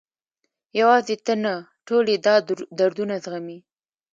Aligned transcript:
یوازې 0.79 1.15
ته 1.25 1.33
نه، 1.43 1.53
ټول 1.87 2.05
یې 2.11 2.17
دا 2.25 2.35
دردونه 2.79 3.15
زغمي. 3.23 3.59